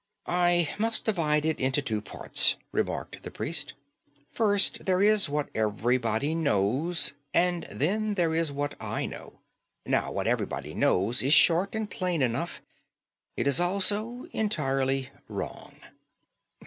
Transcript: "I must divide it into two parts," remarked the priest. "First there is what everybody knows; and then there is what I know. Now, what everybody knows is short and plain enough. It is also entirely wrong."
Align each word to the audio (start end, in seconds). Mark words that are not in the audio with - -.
"I 0.25 0.71
must 0.79 1.05
divide 1.05 1.45
it 1.45 1.59
into 1.59 1.79
two 1.79 2.01
parts," 2.01 2.55
remarked 2.71 3.21
the 3.21 3.29
priest. 3.29 3.75
"First 4.31 4.87
there 4.87 4.99
is 5.03 5.29
what 5.29 5.49
everybody 5.53 6.33
knows; 6.33 7.13
and 7.35 7.67
then 7.69 8.15
there 8.15 8.33
is 8.33 8.51
what 8.51 8.73
I 8.81 9.05
know. 9.05 9.41
Now, 9.85 10.11
what 10.11 10.25
everybody 10.25 10.73
knows 10.73 11.21
is 11.21 11.33
short 11.35 11.75
and 11.75 11.87
plain 11.87 12.23
enough. 12.23 12.63
It 13.37 13.45
is 13.45 13.61
also 13.61 14.25
entirely 14.31 15.11
wrong." 15.27 15.79